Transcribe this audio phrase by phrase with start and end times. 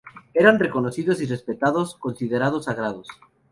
[0.33, 3.07] Eran reconocidos y respetados, considerados sagrados.